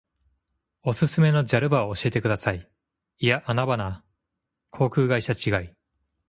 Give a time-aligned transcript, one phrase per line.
[0.81, 2.67] おすすめのジャル場を教えてください。
[3.19, 4.03] いやアナ場な。
[4.71, 5.69] 航空会社違い。